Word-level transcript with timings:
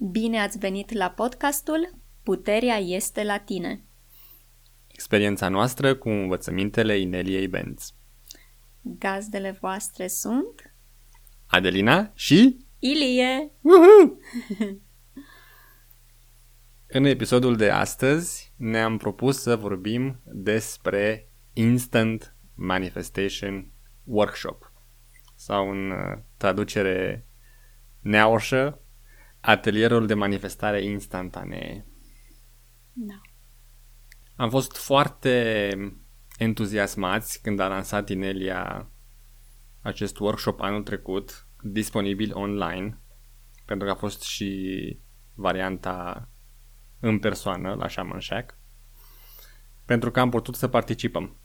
Bine 0.00 0.40
ați 0.40 0.58
venit 0.58 0.92
la 0.92 1.10
podcastul 1.10 1.98
Puterea 2.22 2.76
este 2.76 3.24
la 3.24 3.38
tine. 3.38 3.84
Experiența 4.86 5.48
noastră 5.48 5.94
cu 5.94 6.08
învățămintele 6.08 6.98
Ineliei 6.98 7.48
Benz. 7.48 7.94
Gazdele 8.82 9.58
voastre 9.60 10.06
sunt 10.06 10.74
Adelina 11.46 12.10
și 12.14 12.66
Ilie. 12.78 13.52
În 16.96 17.04
episodul 17.04 17.56
de 17.56 17.70
astăzi 17.70 18.52
ne-am 18.56 18.96
propus 18.96 19.40
să 19.40 19.56
vorbim 19.56 20.20
despre 20.24 21.32
Instant 21.52 22.36
Manifestation 22.54 23.72
Workshop 24.04 24.72
sau 25.34 25.70
în 25.70 25.90
uh, 25.90 26.18
traducere 26.36 27.26
neaușă 28.00 28.82
atelierul 29.48 30.06
de 30.06 30.14
manifestare 30.14 30.82
instantanee. 30.82 31.86
Da. 32.92 33.20
Am 34.36 34.50
fost 34.50 34.76
foarte 34.76 35.70
entuziasmați 36.38 37.42
când 37.42 37.60
a 37.60 37.68
lansat 37.68 38.08
Inelia 38.08 38.90
acest 39.80 40.18
workshop 40.18 40.60
anul 40.60 40.82
trecut, 40.82 41.48
disponibil 41.62 42.36
online, 42.36 43.00
pentru 43.64 43.86
că 43.86 43.92
a 43.92 43.96
fost 43.96 44.22
și 44.22 45.00
varianta 45.34 46.28
în 47.00 47.18
persoană 47.18 47.74
la 47.74 47.88
Shaman 47.88 48.20
Shack, 48.20 48.58
pentru 49.84 50.10
că 50.10 50.20
am 50.20 50.30
putut 50.30 50.54
să 50.54 50.68
participăm. 50.68 51.40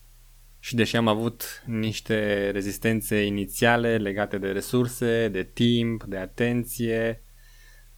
Și 0.59 0.75
deși 0.75 0.95
am 0.95 1.07
avut 1.07 1.63
niște 1.65 2.49
rezistențe 2.49 3.25
inițiale 3.25 3.97
legate 3.97 4.37
de 4.37 4.51
resurse, 4.51 5.27
de 5.27 5.43
timp, 5.43 6.03
de 6.03 6.17
atenție, 6.17 7.22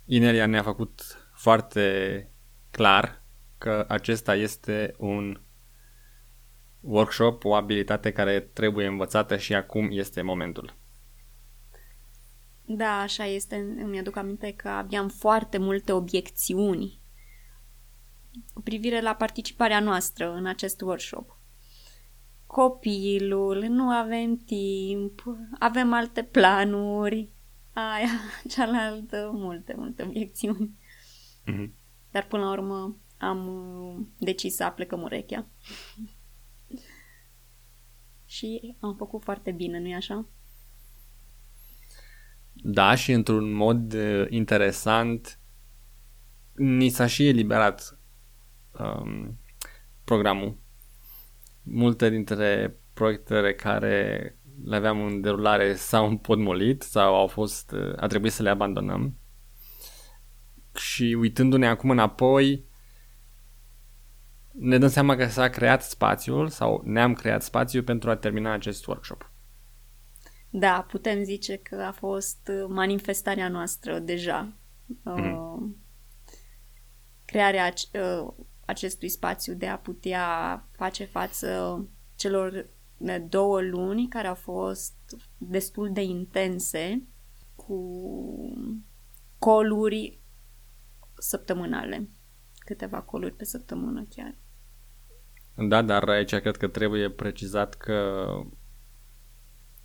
Inelia 0.05 0.45
ne-a 0.45 0.63
făcut 0.63 1.01
foarte 1.33 2.29
clar 2.71 3.23
că 3.57 3.85
acesta 3.87 4.35
este 4.35 4.95
un 4.97 5.41
workshop, 6.79 7.43
o 7.43 7.53
abilitate 7.53 8.11
care 8.11 8.39
trebuie 8.39 8.87
învățată 8.87 9.37
și 9.37 9.53
acum 9.53 9.87
este 9.91 10.21
momentul. 10.21 10.75
Da, 12.65 12.99
așa 12.99 13.25
este. 13.25 13.55
Îmi 13.55 13.99
aduc 13.99 14.15
aminte 14.15 14.53
că 14.53 14.69
aveam 14.69 15.09
foarte 15.09 15.57
multe 15.57 15.91
obiecțiuni 15.91 17.01
cu 18.53 18.61
privire 18.61 19.01
la 19.01 19.15
participarea 19.15 19.79
noastră 19.79 20.33
în 20.33 20.45
acest 20.45 20.81
workshop. 20.81 21.39
Copilul, 22.45 23.63
nu 23.69 23.89
avem 23.89 24.37
timp, 24.37 25.23
avem 25.59 25.93
alte 25.93 26.23
planuri, 26.23 27.34
aia, 27.75 28.09
cealaltă, 28.55 29.31
multe, 29.33 29.73
multe 29.77 30.03
obiecțiuni. 30.03 30.77
Mm-hmm. 31.51 31.71
Dar 32.11 32.27
până 32.27 32.43
la 32.43 32.51
urmă 32.51 32.97
am 33.17 33.47
uh, 33.47 34.05
decis 34.17 34.55
să 34.55 34.63
aplecăm 34.63 35.01
urechea. 35.01 35.47
și 38.35 38.75
am 38.79 38.95
făcut 38.95 39.23
foarte 39.23 39.51
bine, 39.51 39.79
nu-i 39.79 39.95
așa? 39.95 40.29
Da, 42.53 42.95
și 42.95 43.11
într-un 43.11 43.51
mod 43.51 43.93
uh, 43.93 44.25
interesant 44.29 45.39
ni 46.53 46.89
s-a 46.89 47.07
și 47.07 47.27
eliberat 47.27 47.99
um, 48.79 49.39
programul. 50.03 50.57
Multe 51.63 52.09
dintre 52.09 52.79
proiectele 52.93 53.53
care 53.53 54.37
le 54.63 54.75
aveam 54.75 55.05
în 55.05 55.21
derulare 55.21 55.75
s-au 55.75 56.07
împodmolit 56.07 56.81
sau 56.81 57.15
au 57.15 57.27
fost, 57.27 57.71
uh, 57.71 57.93
a 57.95 58.07
trebuit 58.07 58.31
să 58.31 58.43
le 58.43 58.49
abandonăm. 58.49 59.17
Și 60.75 61.15
uitându-ne 61.19 61.67
acum 61.67 61.89
înapoi, 61.89 62.65
ne 64.51 64.77
dăm 64.77 64.89
seama 64.89 65.15
că 65.15 65.27
s-a 65.27 65.49
creat 65.49 65.83
spațiul 65.83 66.47
sau 66.47 66.81
ne-am 66.85 67.13
creat 67.13 67.43
spațiul 67.43 67.83
pentru 67.83 68.09
a 68.09 68.15
termina 68.15 68.51
acest 68.51 68.87
workshop. 68.87 69.31
Da, 70.49 70.85
putem 70.89 71.23
zice 71.23 71.57
că 71.57 71.81
a 71.81 71.91
fost 71.91 72.51
uh, 72.51 72.65
manifestarea 72.67 73.49
noastră 73.49 73.99
deja. 73.99 74.57
Mm-hmm. 74.87 75.35
Uh, 75.35 75.69
crearea 77.25 77.73
uh, 77.93 78.33
acestui 78.65 79.09
spațiu 79.09 79.53
de 79.53 79.67
a 79.67 79.77
putea 79.77 80.67
face 80.71 81.05
față 81.05 81.79
celor 82.15 82.69
două 83.29 83.61
luni 83.61 84.07
care 84.07 84.27
au 84.27 84.35
fost 84.35 84.95
destul 85.37 85.89
de 85.93 86.01
intense 86.01 87.07
cu 87.55 87.89
coluri 89.39 90.19
săptămânale. 91.17 92.09
Câteva 92.57 93.01
coluri 93.01 93.35
pe 93.35 93.45
săptămână 93.45 94.05
chiar. 94.15 94.37
Da, 95.67 95.81
dar 95.81 96.09
aici 96.09 96.35
cred 96.35 96.57
că 96.57 96.67
trebuie 96.67 97.09
precizat 97.09 97.75
că 97.75 98.25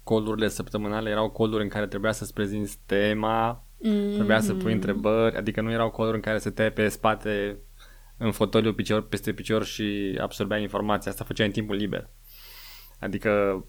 colurile 0.03 0.49
săptămânale 0.49 1.11
erau 1.11 1.31
coluri 1.31 1.63
în 1.63 1.69
care 1.69 1.87
trebuia 1.87 2.13
să-ți 2.13 2.33
prezinți 2.33 2.79
tema, 2.87 3.67
mm-hmm. 3.77 4.15
trebuia 4.15 4.41
să 4.41 4.55
pui 4.55 4.73
întrebări, 4.73 5.37
adică 5.37 5.61
nu 5.61 5.71
erau 5.71 5.91
coluri 5.91 6.17
în 6.17 6.23
care 6.23 6.39
să 6.39 6.51
te 6.51 6.71
pe 6.71 6.89
spate 6.89 7.59
în 8.17 8.33
fotoliu 8.33 8.75
picior 8.75 9.09
peste 9.09 9.33
picior 9.33 9.65
și 9.65 10.19
absorbea 10.21 10.59
informația. 10.59 11.11
Asta 11.11 11.25
făcea 11.25 11.45
în 11.45 11.51
timpul 11.51 11.77
liber. 11.77 12.11
Adică 13.01 13.65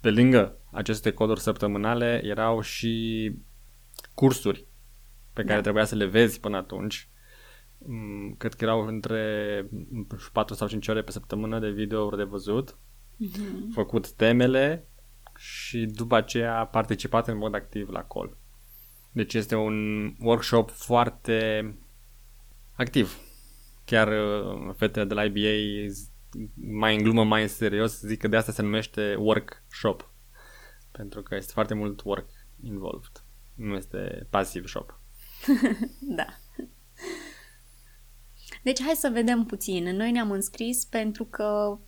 pe 0.00 0.10
lângă 0.10 0.58
aceste 0.70 1.12
coduri 1.12 1.40
săptămânale 1.40 2.20
erau 2.24 2.60
și 2.60 3.32
cursuri 4.14 4.66
pe 5.32 5.42
care 5.42 5.54
da. 5.54 5.60
trebuia 5.60 5.84
să 5.84 5.94
le 5.94 6.06
vezi 6.06 6.40
până 6.40 6.56
atunci. 6.56 7.08
Mm, 7.78 8.34
cred 8.38 8.54
că 8.54 8.64
erau 8.64 8.86
între 8.86 9.68
4 10.32 10.54
sau 10.54 10.68
5 10.68 10.88
ore 10.88 11.02
pe 11.02 11.10
săptămână 11.10 11.58
de 11.58 11.70
videouri 11.70 12.16
de 12.16 12.22
văzut, 12.22 12.76
mm-hmm. 12.76 13.72
făcut 13.72 14.12
temele 14.12 14.88
și 15.36 15.86
după 15.86 16.16
aceea 16.16 16.66
participat 16.66 17.28
în 17.28 17.36
mod 17.36 17.54
activ 17.54 17.88
la 17.88 18.04
call. 18.04 18.36
Deci 19.12 19.34
este 19.34 19.54
un 19.54 20.06
workshop 20.18 20.70
foarte 20.70 21.66
activ. 22.72 23.18
Chiar 23.84 24.08
uh, 24.08 24.74
fetele 24.76 25.04
de 25.04 25.14
la 25.14 25.24
IBA 25.24 25.92
mai 26.54 26.96
în 26.96 27.02
glumă, 27.02 27.24
mai 27.24 27.42
în 27.42 27.48
serios, 27.48 28.00
zic 28.00 28.20
că 28.20 28.28
de 28.28 28.36
asta 28.36 28.52
se 28.52 28.62
numește 28.62 29.14
workshop. 29.18 30.10
Pentru 30.90 31.22
că 31.22 31.34
este 31.34 31.52
foarte 31.52 31.74
mult 31.74 32.02
work 32.04 32.28
involved. 32.62 33.24
Nu 33.54 33.74
este 33.76 34.26
passive 34.30 34.66
shop. 34.66 35.00
da. 36.18 36.26
Deci 38.62 38.82
hai 38.82 38.94
să 38.94 39.10
vedem 39.12 39.44
puțin. 39.44 39.96
Noi 39.96 40.10
ne-am 40.10 40.30
înscris 40.30 40.84
pentru 40.84 41.24
că 41.24 41.78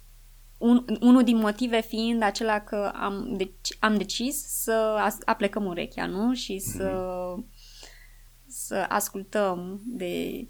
un, 0.59 0.84
unul 1.00 1.22
din 1.22 1.37
motive 1.37 1.81
fiind 1.81 2.22
acela 2.22 2.60
că 2.60 2.93
am, 2.94 3.34
deci, 3.37 3.77
am 3.81 3.97
decis 3.97 4.44
să 4.47 4.97
aplecăm 5.25 5.65
urechea, 5.65 6.06
nu? 6.06 6.34
Și 6.34 6.59
să, 6.59 6.88
mm-hmm. 6.88 7.49
să 8.47 8.87
ascultăm 8.88 9.83
de 9.84 10.47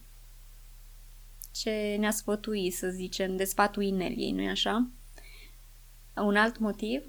ce 1.54 1.97
ne-a 1.98 2.10
sfătuit, 2.10 2.75
să 2.75 2.88
zicem, 2.88 3.37
de 3.37 3.44
sfatul 3.44 3.82
Ineliei, 3.82 4.32
nu-i 4.32 4.48
așa? 4.48 4.91
Un 6.16 6.37
alt 6.37 6.59
motiv, 6.59 7.03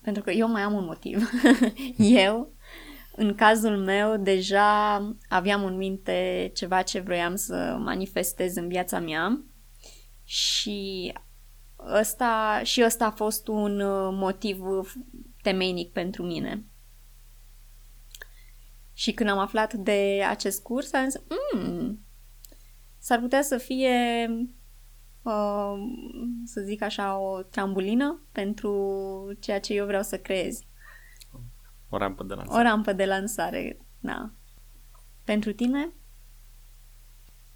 pentru 0.00 0.22
că 0.22 0.30
eu 0.30 0.48
mai 0.48 0.62
am 0.62 0.72
un 0.72 0.84
motiv. 0.84 1.30
eu, 2.26 2.54
în 3.16 3.34
cazul 3.34 3.76
meu, 3.76 4.16
deja 4.16 4.96
aveam 5.28 5.64
în 5.64 5.76
minte 5.76 6.50
ceva 6.54 6.82
ce 6.82 7.00
vroiam 7.00 7.34
să 7.34 7.76
manifestez 7.78 8.56
în 8.56 8.68
viața 8.68 8.98
mea 8.98 9.44
și 10.24 11.12
ăsta, 12.00 12.60
și 12.62 12.82
ăsta 12.84 13.06
a 13.06 13.10
fost 13.10 13.48
un 13.48 13.80
uh, 13.80 14.08
motiv 14.12 14.58
temeinic 15.42 15.92
pentru 15.92 16.22
mine. 16.22 16.64
Și 18.92 19.12
când 19.12 19.30
am 19.30 19.38
aflat 19.38 19.74
de 19.74 20.22
acest 20.28 20.62
curs, 20.62 20.92
am 20.92 21.08
zis, 21.08 21.20
mmm, 21.52 22.03
s-ar 23.04 23.20
putea 23.20 23.42
să 23.42 23.58
fie, 23.58 24.26
uh, 25.22 25.74
să 26.44 26.60
zic 26.60 26.82
așa, 26.82 27.18
o 27.18 27.42
trambulină 27.42 28.26
pentru 28.32 28.72
ceea 29.40 29.60
ce 29.60 29.74
eu 29.74 29.86
vreau 29.86 30.02
să 30.02 30.18
creez. 30.18 30.58
O 31.88 31.96
rampă 31.96 32.24
de 32.24 32.34
lansare. 32.34 32.60
O 32.60 32.62
rampă 32.62 32.92
de 32.92 33.04
lansare, 33.04 33.78
da. 34.00 34.32
Pentru 35.24 35.52
tine? 35.52 35.92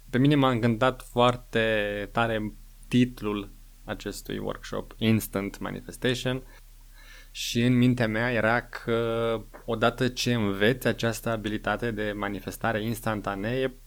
Pe 0.09 0.17
mine 0.17 0.35
m-a 0.35 0.49
încântat 0.49 1.01
foarte 1.01 2.09
tare 2.11 2.53
titlul 2.87 3.53
acestui 3.83 4.37
workshop, 4.37 4.93
Instant 4.97 5.59
Manifestation, 5.59 6.43
și 7.31 7.61
în 7.61 7.77
mintea 7.77 8.07
mea 8.07 8.31
era 8.31 8.61
că 8.61 9.41
odată 9.65 10.07
ce 10.07 10.33
înveți 10.33 10.87
această 10.87 11.29
abilitate 11.29 11.91
de 11.91 12.11
manifestare 12.11 12.83
instantanee, 12.83 13.79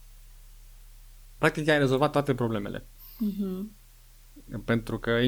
practic 1.43 1.67
ai 1.69 1.77
rezolvat 1.77 2.11
toate 2.11 2.35
problemele. 2.35 2.79
Mm-hmm. 2.79 3.67
Pentru 4.65 4.99
că 4.99 5.19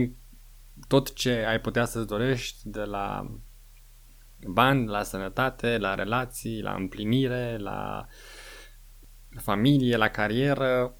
tot 0.87 1.13
ce 1.13 1.31
ai 1.31 1.61
putea 1.61 1.85
să-ți 1.85 2.07
dorești 2.07 2.69
de 2.69 2.83
la 2.83 3.37
bani, 4.47 4.87
la 4.87 5.03
sănătate, 5.03 5.77
la 5.77 5.95
relații, 5.95 6.61
la 6.61 6.73
împlinire, 6.73 7.57
la 7.57 8.07
familie, 9.37 9.97
la 9.97 10.07
carieră, 10.07 10.97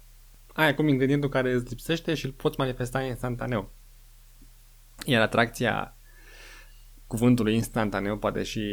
ai 0.52 0.68
acum 0.68 0.88
ingredientul 0.88 1.28
care 1.28 1.52
îți 1.52 1.68
lipsește 1.68 2.14
și 2.14 2.26
îl 2.26 2.32
poți 2.32 2.58
manifesta 2.58 3.02
instantaneu. 3.02 3.74
Iar 5.06 5.22
atracția 5.22 5.98
cuvântului 7.06 7.54
instantaneu 7.54 8.18
poate 8.18 8.42
și 8.42 8.64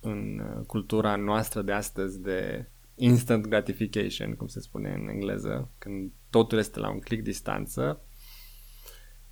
în 0.00 0.38
uh, 0.38 0.66
cultura 0.66 1.16
noastră 1.16 1.62
de 1.62 1.72
astăzi 1.72 2.20
de 2.20 2.70
instant 2.94 3.46
gratification, 3.46 4.34
cum 4.34 4.46
se 4.46 4.60
spune 4.60 4.92
în 4.92 5.08
engleză, 5.08 5.70
când 5.78 6.12
totul 6.30 6.58
este 6.58 6.78
la 6.78 6.90
un 6.90 6.98
click 6.98 7.22
distanță, 7.22 8.04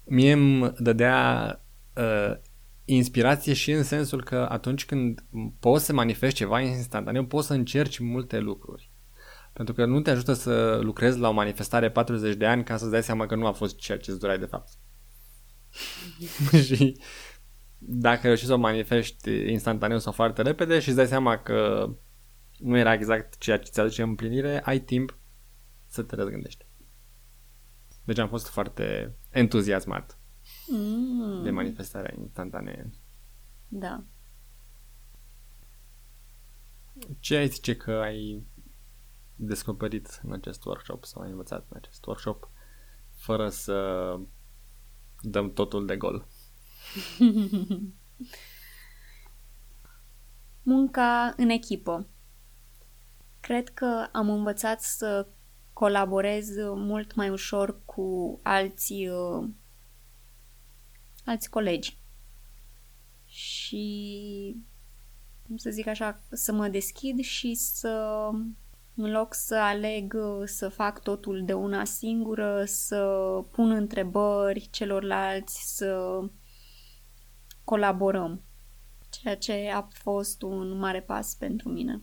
mie 0.04 0.32
îmi 0.32 0.72
dădea 0.78 1.64
uh, 1.96 2.36
inspirație 2.84 3.52
și 3.52 3.70
în 3.70 3.82
sensul 3.82 4.24
că 4.24 4.46
atunci 4.50 4.86
când 4.86 5.24
poți 5.60 5.84
să 5.84 5.92
manifesti 5.92 6.36
ceva 6.36 6.60
instantaneu, 6.60 7.24
poți 7.24 7.46
să 7.46 7.52
încerci 7.52 7.98
multe 7.98 8.38
lucruri. 8.38 8.90
Pentru 9.52 9.74
că 9.74 9.84
nu 9.84 10.00
te 10.00 10.10
ajută 10.10 10.32
să 10.32 10.78
lucrezi 10.82 11.18
la 11.18 11.28
o 11.28 11.32
manifestare 11.32 11.90
40 11.90 12.34
de 12.36 12.46
ani 12.46 12.64
ca 12.64 12.76
să-ți 12.76 12.90
dai 12.90 13.02
seama 13.02 13.26
că 13.26 13.34
nu 13.34 13.46
a 13.46 13.52
fost 13.52 13.76
ceea 13.76 13.98
ce 13.98 14.10
îți 14.10 14.20
doreai 14.20 14.38
de 14.38 14.46
fapt. 14.46 14.68
și 16.66 16.96
dacă 17.78 18.20
reușești 18.22 18.48
să 18.48 18.54
o 18.54 18.58
manifesti 18.58 19.30
instantaneu 19.30 19.98
sau 19.98 20.12
foarte 20.12 20.42
repede 20.42 20.78
și 20.78 20.88
îți 20.88 20.96
dai 20.96 21.06
seama 21.06 21.38
că 21.38 21.88
nu 22.60 22.76
era 22.76 22.92
exact 22.92 23.38
ceea 23.38 23.58
ce 23.58 23.70
ți 23.70 23.80
aduce 23.80 24.02
împlinire, 24.02 24.62
ai 24.64 24.80
timp 24.80 25.18
să 25.86 26.02
te 26.02 26.14
răzgândești. 26.14 26.66
Deci 28.04 28.18
am 28.18 28.28
fost 28.28 28.48
foarte 28.48 29.16
entuziasmat 29.30 30.18
mm. 30.68 31.42
de 31.42 31.50
manifestarea 31.50 32.14
instantanee. 32.18 32.90
Da. 33.68 34.04
Ce 37.18 37.36
ai 37.36 37.48
zice 37.48 37.76
că 37.76 37.90
ai 37.90 38.46
descoperit 39.34 40.20
în 40.22 40.32
acest 40.32 40.64
workshop 40.64 41.04
sau 41.04 41.22
ai 41.22 41.30
învățat 41.30 41.66
în 41.68 41.76
acest 41.76 42.06
workshop 42.06 42.50
fără 43.14 43.48
să 43.48 44.16
dăm 45.20 45.52
totul 45.52 45.86
de 45.86 45.96
gol? 45.96 46.26
Munca 50.62 51.34
în 51.36 51.48
echipă. 51.48 52.08
Cred 53.40 53.68
că 53.68 54.08
am 54.12 54.30
învățat 54.30 54.80
să 54.80 55.26
colaborez 55.72 56.48
mult 56.74 57.14
mai 57.14 57.30
ușor 57.30 57.84
cu 57.84 58.40
alți, 58.42 58.92
uh, 58.92 59.48
alți 61.24 61.50
colegi. 61.50 61.98
Și, 63.24 64.56
cum 65.46 65.56
să 65.56 65.70
zic 65.70 65.86
așa, 65.86 66.22
să 66.30 66.52
mă 66.52 66.68
deschid 66.68 67.20
și 67.20 67.54
să, 67.54 68.28
în 68.94 69.10
loc 69.10 69.34
să 69.34 69.54
aleg 69.54 70.16
să 70.44 70.68
fac 70.68 71.02
totul 71.02 71.44
de 71.44 71.52
una 71.52 71.84
singură, 71.84 72.64
să 72.66 73.04
pun 73.50 73.70
întrebări 73.70 74.68
celorlalți, 74.70 75.76
să 75.76 76.20
colaborăm. 77.64 78.42
Ceea 79.10 79.36
ce 79.36 79.70
a 79.74 79.88
fost 79.92 80.42
un 80.42 80.78
mare 80.78 81.00
pas 81.02 81.34
pentru 81.34 81.68
mine. 81.68 82.02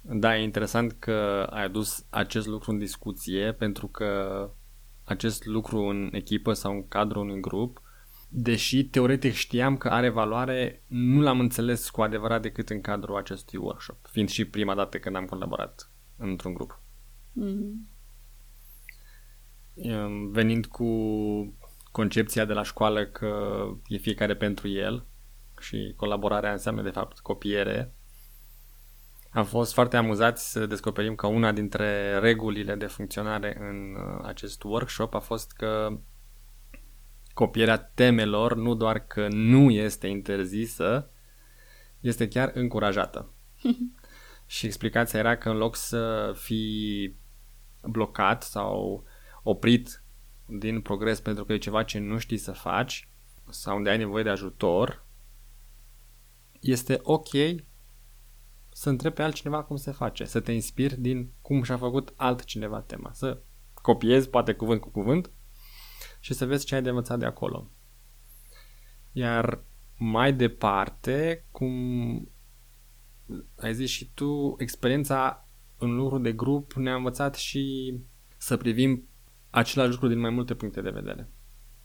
Da, 0.00 0.36
e 0.36 0.42
interesant 0.42 0.92
că 0.92 1.46
ai 1.50 1.64
adus 1.64 2.06
acest 2.10 2.46
lucru 2.46 2.70
în 2.70 2.78
discuție 2.78 3.52
pentru 3.52 3.86
că 3.86 4.50
acest 5.04 5.44
lucru 5.44 5.78
în 5.78 6.08
echipă 6.12 6.52
sau 6.52 6.72
în 6.72 6.88
cadrul 6.88 7.22
unui 7.22 7.40
grup, 7.40 7.82
deși 8.28 8.84
teoretic 8.84 9.32
știam 9.32 9.76
că 9.76 9.88
are 9.88 10.08
valoare, 10.08 10.84
nu 10.86 11.20
l-am 11.20 11.40
înțeles 11.40 11.90
cu 11.90 12.02
adevărat 12.02 12.42
decât 12.42 12.70
în 12.70 12.80
cadrul 12.80 13.16
acestui 13.16 13.58
workshop, 13.58 14.06
fiind 14.06 14.28
și 14.28 14.44
prima 14.44 14.74
dată 14.74 14.98
când 14.98 15.16
am 15.16 15.24
colaborat 15.24 15.90
într-un 16.16 16.54
grup. 16.54 16.82
Mm-hmm. 17.40 17.88
Venind 20.30 20.66
cu 20.66 20.88
concepția 21.92 22.44
de 22.44 22.52
la 22.52 22.62
școală 22.62 23.06
că 23.06 23.62
e 23.86 23.96
fiecare 23.96 24.36
pentru 24.36 24.68
el 24.68 25.06
și 25.60 25.92
colaborarea 25.96 26.52
înseamnă 26.52 26.82
de 26.82 26.90
fapt 26.90 27.18
copiere, 27.18 27.94
am 29.30 29.44
fost 29.44 29.72
foarte 29.72 29.96
amuzați 29.96 30.50
să 30.50 30.66
descoperim 30.66 31.14
că 31.14 31.26
una 31.26 31.52
dintre 31.52 32.18
regulile 32.18 32.74
de 32.74 32.86
funcționare 32.86 33.56
în 33.60 33.94
uh, 33.94 34.24
acest 34.24 34.62
workshop 34.62 35.14
a 35.14 35.18
fost 35.18 35.52
că 35.52 35.98
copierea 37.34 37.76
temelor 37.76 38.56
nu 38.56 38.74
doar 38.74 38.98
că 38.98 39.28
nu 39.28 39.70
este 39.70 40.06
interzisă, 40.06 41.10
este 42.00 42.28
chiar 42.28 42.50
încurajată. 42.54 43.32
și 44.46 44.66
explicația 44.66 45.18
era 45.18 45.36
că 45.36 45.48
în 45.50 45.56
loc 45.56 45.76
să 45.76 46.32
fii 46.36 47.16
blocat 47.82 48.42
sau 48.42 49.04
oprit 49.42 50.02
din 50.46 50.80
progres 50.80 51.20
pentru 51.20 51.44
că 51.44 51.52
e 51.52 51.58
ceva 51.58 51.82
ce 51.82 51.98
nu 51.98 52.18
știi 52.18 52.36
să 52.36 52.52
faci 52.52 53.08
sau 53.48 53.76
unde 53.76 53.90
ai 53.90 53.98
nevoie 53.98 54.22
de 54.22 54.28
ajutor, 54.28 55.04
este 56.60 56.98
ok 57.02 57.28
să 58.80 58.88
întrebi 58.88 59.14
pe 59.14 59.22
altcineva 59.22 59.62
cum 59.62 59.76
se 59.76 59.90
face, 59.90 60.24
să 60.24 60.40
te 60.40 60.52
inspiri 60.52 61.00
din 61.00 61.32
cum 61.42 61.62
și-a 61.62 61.76
făcut 61.76 62.12
altcineva 62.16 62.80
tema, 62.80 63.12
să 63.12 63.42
copiezi 63.74 64.28
poate 64.28 64.52
cuvânt 64.52 64.80
cu 64.80 64.88
cuvânt 64.88 65.30
și 66.20 66.34
să 66.34 66.46
vezi 66.46 66.64
ce 66.66 66.74
ai 66.74 66.82
de 66.82 66.88
învățat 66.88 67.18
de 67.18 67.24
acolo. 67.24 67.70
Iar 69.12 69.64
mai 69.98 70.32
departe, 70.32 71.46
cum 71.50 71.72
ai 73.56 73.74
zis 73.74 73.90
și 73.90 74.10
tu, 74.14 74.54
experiența 74.58 75.48
în 75.78 75.96
lucru 75.96 76.18
de 76.18 76.32
grup 76.32 76.72
ne-a 76.72 76.94
învățat 76.94 77.34
și 77.34 77.94
să 78.36 78.56
privim 78.56 79.08
același 79.50 79.90
lucru 79.90 80.08
din 80.08 80.18
mai 80.18 80.30
multe 80.30 80.54
puncte 80.54 80.80
de 80.80 80.90
vedere. 80.90 81.30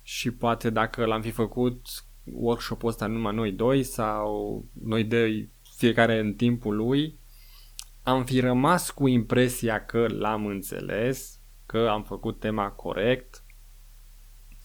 Și 0.02 0.32
poate 0.32 0.70
dacă 0.70 1.06
l-am 1.06 1.22
fi 1.22 1.32
făcut 1.32 1.88
workshop-ul 2.24 2.90
ăsta 2.90 3.08
numai 3.08 3.34
noi 3.34 3.52
doi 3.52 3.84
sau 3.84 4.66
noi 4.74 5.04
doi 5.04 5.54
fiecare 5.75 6.19
în 6.19 6.33
timpul 6.33 6.75
lui, 6.75 7.19
am 8.04 8.25
fi 8.25 8.39
rămas 8.39 8.92
cu 8.92 9.07
impresia 9.07 9.86
că 9.86 10.07
l-am 10.07 10.45
înțeles, 10.45 11.39
că 11.66 11.88
am 11.89 12.04
făcut 12.04 12.39
tema 12.39 12.72
corect, 12.72 13.44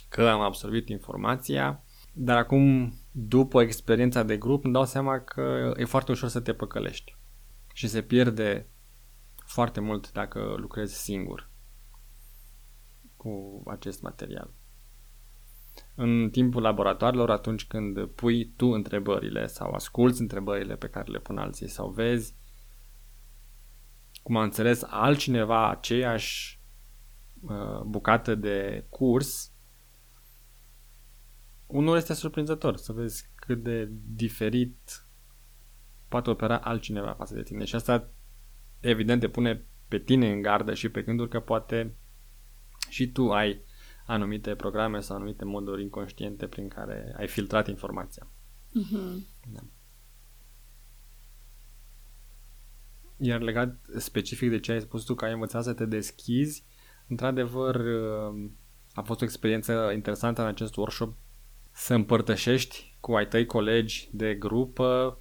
că 0.09 0.29
am 0.29 0.41
absorbit 0.41 0.89
informația, 0.89 1.85
dar 2.13 2.37
acum, 2.37 2.95
după 3.11 3.63
experiența 3.63 4.23
de 4.23 4.37
grup, 4.37 4.65
îmi 4.65 4.73
dau 4.73 4.85
seama 4.85 5.21
că 5.21 5.73
e 5.77 5.85
foarte 5.85 6.11
ușor 6.11 6.29
să 6.29 6.41
te 6.41 6.55
păcălești 6.55 7.17
și 7.73 7.89
se 7.89 8.03
pierde 8.03 8.69
foarte 9.47 9.81
mult 9.81 10.13
dacă 10.13 10.55
lucrezi 10.57 11.03
singur 11.03 11.51
cu 13.17 13.63
acest 13.67 14.03
material 14.03 14.55
în 16.03 16.31
timpul 16.31 16.63
laboratoarelor 16.63 17.31
atunci 17.31 17.67
când 17.67 18.07
pui 18.07 18.53
tu 18.57 18.67
întrebările 18.67 19.47
sau 19.47 19.73
asculți 19.73 20.21
întrebările 20.21 20.77
pe 20.77 20.89
care 20.89 21.11
le 21.11 21.19
pun 21.19 21.39
alții 21.39 21.69
sau 21.69 21.91
vezi. 21.91 22.35
Cum 24.23 24.37
a 24.37 24.43
înțeles 24.43 24.83
altcineva 24.87 25.71
aceeași 25.71 26.61
uh, 27.43 27.81
bucată 27.87 28.35
de 28.35 28.87
curs, 28.89 29.53
unul 31.67 31.97
este 31.97 32.15
surprinzător 32.15 32.77
să 32.77 32.93
vezi 32.93 33.31
cât 33.35 33.63
de 33.63 33.89
diferit 33.91 35.07
poate 36.09 36.31
opera 36.31 36.59
altcineva 36.59 37.13
față 37.13 37.35
de 37.35 37.43
tine. 37.43 37.65
Și 37.65 37.75
asta 37.75 38.11
evident 38.81 39.21
te 39.21 39.29
pune 39.29 39.67
pe 39.89 39.99
tine 39.99 40.33
în 40.33 40.43
gardă 40.43 40.75
și 40.75 40.89
pe 40.89 41.03
gânduri 41.03 41.31
că 41.31 41.41
poate 41.41 41.97
și 42.89 43.13
tu 43.13 43.31
ai 43.33 43.65
anumite 44.11 44.55
programe 44.55 45.01
sau 45.01 45.17
anumite 45.17 45.45
moduri 45.45 45.83
inconștiente 45.83 46.47
prin 46.47 46.69
care 46.69 47.15
ai 47.17 47.29
filtrat 47.29 47.69
informația. 47.69 48.31
Mm-hmm. 48.69 49.27
Da. 49.53 49.61
Iar 53.17 53.41
legat 53.41 53.77
specific 53.97 54.51
de 54.51 54.61
ce 54.61 54.73
ai 54.73 54.81
spus 54.81 55.05
tu 55.05 55.15
că 55.15 55.25
ai 55.25 55.33
învățat 55.33 55.63
să 55.63 55.73
te 55.73 55.85
deschizi, 55.85 56.65
într-adevăr 57.09 57.75
uh, 57.75 58.51
a 58.93 59.03
fost 59.03 59.21
o 59.21 59.25
experiență 59.25 59.91
interesantă 59.95 60.41
în 60.43 60.47
acest 60.47 60.77
workshop 60.77 61.17
să 61.73 61.95
împărtășești 61.95 62.97
cu 63.01 63.15
ai 63.15 63.29
tăi 63.29 63.47
colegi 63.47 64.09
de 64.13 64.35
grupă 64.35 65.19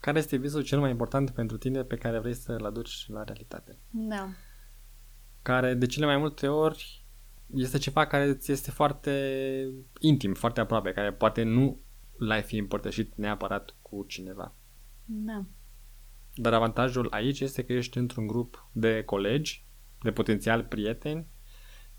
care 0.00 0.18
este 0.18 0.36
visul 0.36 0.62
cel 0.62 0.80
mai 0.80 0.90
important 0.90 1.30
pentru 1.30 1.56
tine 1.56 1.82
pe 1.82 1.96
care 1.96 2.18
vrei 2.18 2.34
să-l 2.34 2.64
aduci 2.64 3.04
la 3.08 3.24
realitate. 3.24 3.78
Da. 3.90 4.28
Care 5.42 5.74
de 5.74 5.86
cele 5.86 6.06
mai 6.06 6.16
multe 6.16 6.48
ori 6.48 7.03
este 7.46 7.78
ceva 7.78 8.06
care 8.06 8.34
ți 8.34 8.52
este 8.52 8.70
foarte 8.70 9.68
intim, 10.00 10.34
foarte 10.34 10.60
aproape, 10.60 10.92
care 10.92 11.12
poate 11.12 11.42
nu 11.42 11.80
l-ai 12.16 12.42
fi 12.42 12.56
împărtășit 12.56 13.14
neapărat 13.14 13.76
cu 13.82 14.04
cineva. 14.08 14.54
Da. 15.04 15.44
Dar 16.34 16.52
avantajul 16.54 17.08
aici 17.10 17.40
este 17.40 17.64
că 17.64 17.72
ești 17.72 17.98
într-un 17.98 18.26
grup 18.26 18.68
de 18.72 19.02
colegi, 19.02 19.66
de 20.02 20.12
potențial 20.12 20.64
prieteni, 20.64 21.26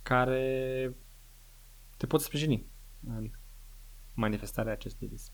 care 0.02 0.96
te 1.98 2.06
pot 2.06 2.22
sprijini 2.22 2.68
în 3.08 3.32
manifestarea 4.14 4.72
acestui 4.72 5.08
vis. 5.08 5.32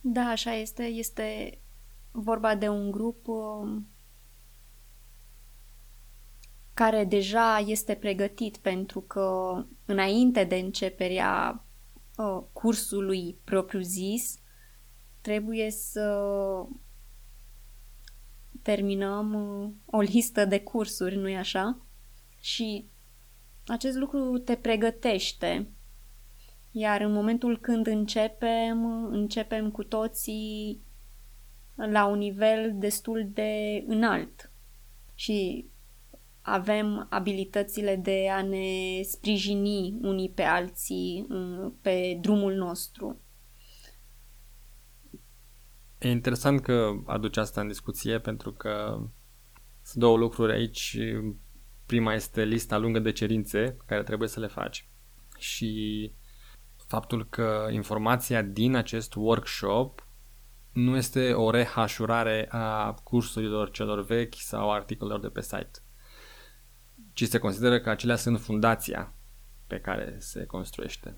Da, 0.00 0.20
așa 0.20 0.52
este. 0.52 0.82
Este 0.82 1.58
vorba 2.10 2.54
de 2.54 2.68
un 2.68 2.90
grup 2.90 3.26
uh, 3.26 3.82
care 6.76 7.04
deja 7.04 7.58
este 7.66 7.94
pregătit 7.94 8.56
pentru 8.56 9.00
că 9.00 9.56
înainte 9.84 10.44
de 10.44 10.56
începerea 10.56 11.64
uh, 12.16 12.42
cursului 12.52 13.38
propriu-zis 13.44 14.38
trebuie 15.20 15.70
să 15.70 16.20
terminăm 18.62 19.34
uh, 19.34 19.70
o 19.84 20.00
listă 20.00 20.44
de 20.44 20.60
cursuri, 20.60 21.16
nu-i 21.16 21.36
așa? 21.36 21.86
Și 22.40 22.88
acest 23.66 23.96
lucru 23.96 24.38
te 24.38 24.54
pregătește. 24.54 25.70
Iar 26.70 27.00
în 27.00 27.12
momentul 27.12 27.58
când 27.60 27.86
începem, 27.86 29.04
începem 29.04 29.70
cu 29.70 29.84
toții 29.84 30.82
la 31.74 32.06
un 32.06 32.18
nivel 32.18 32.72
destul 32.78 33.30
de 33.32 33.84
înalt. 33.86 34.52
Și 35.14 35.70
avem 36.46 37.06
abilitățile 37.10 37.96
de 37.96 38.28
a 38.30 38.42
ne 38.42 39.02
sprijini 39.02 39.98
unii 40.02 40.30
pe 40.30 40.42
alții 40.42 41.26
pe 41.82 42.18
drumul 42.20 42.54
nostru. 42.54 43.20
E 45.98 46.08
interesant 46.08 46.60
că 46.60 46.90
aduce 47.06 47.40
asta 47.40 47.60
în 47.60 47.68
discuție 47.68 48.18
pentru 48.18 48.52
că 48.52 48.98
sunt 49.82 50.02
două 50.02 50.16
lucruri 50.16 50.52
aici. 50.52 50.98
Prima 51.86 52.14
este 52.14 52.44
lista 52.44 52.78
lungă 52.78 52.98
de 52.98 53.12
cerințe 53.12 53.58
pe 53.58 53.84
care 53.86 54.02
trebuie 54.02 54.28
să 54.28 54.40
le 54.40 54.46
faci 54.46 54.90
și 55.38 56.12
faptul 56.86 57.26
că 57.28 57.68
informația 57.70 58.42
din 58.42 58.74
acest 58.74 59.14
workshop 59.14 60.08
nu 60.72 60.96
este 60.96 61.32
o 61.32 61.50
rehașurare 61.50 62.48
a 62.50 62.92
cursurilor 62.92 63.70
celor 63.70 64.04
vechi 64.04 64.34
sau 64.34 64.72
articolelor 64.72 65.20
de 65.20 65.28
pe 65.28 65.40
site, 65.40 65.70
ci 67.16 67.28
se 67.28 67.38
consideră 67.38 67.80
că 67.80 67.90
acelea 67.90 68.16
sunt 68.16 68.40
fundația 68.40 69.14
pe 69.66 69.78
care 69.80 70.16
se 70.18 70.44
construiește. 70.44 71.16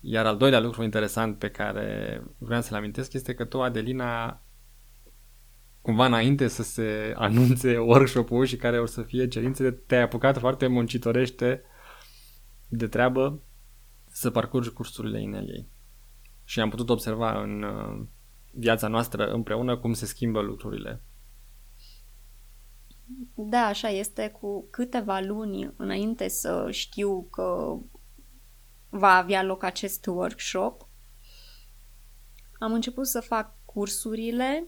Iar 0.00 0.26
al 0.26 0.36
doilea 0.36 0.60
lucru 0.60 0.82
interesant 0.82 1.38
pe 1.38 1.50
care 1.50 2.22
vreau 2.38 2.60
să-l 2.60 2.76
amintesc 2.76 3.12
este 3.12 3.34
că 3.34 3.44
tu, 3.44 3.62
Adelina, 3.62 4.42
cumva 5.80 6.06
înainte 6.06 6.48
să 6.48 6.62
se 6.62 7.12
anunțe 7.16 7.78
workshop-ul 7.78 8.44
și 8.44 8.56
care 8.56 8.80
o 8.80 8.86
să 8.86 9.02
fie 9.02 9.28
cerințele, 9.28 9.70
te-ai 9.70 10.02
apucat 10.02 10.38
foarte 10.38 10.66
muncitorește 10.66 11.62
de 12.68 12.86
treabă 12.86 13.42
să 14.08 14.30
parcurgi 14.30 14.70
cursurile 14.70 15.22
ineliei. 15.22 15.68
Și 16.44 16.60
am 16.60 16.70
putut 16.70 16.90
observa 16.90 17.42
în 17.42 17.62
uh, 17.62 18.06
viața 18.50 18.88
noastră 18.88 19.32
împreună 19.32 19.76
cum 19.76 19.92
se 19.92 20.06
schimbă 20.06 20.40
lucrurile. 20.40 21.02
Da, 23.34 23.66
așa 23.66 23.88
este. 23.88 24.28
Cu 24.40 24.66
câteva 24.70 25.20
luni 25.20 25.74
înainte 25.76 26.28
să 26.28 26.68
știu 26.70 27.22
că 27.30 27.78
va 28.88 29.16
avea 29.16 29.42
loc 29.42 29.62
acest 29.62 30.06
workshop, 30.06 30.86
am 32.58 32.72
început 32.72 33.06
să 33.06 33.20
fac 33.20 33.54
cursurile, 33.64 34.66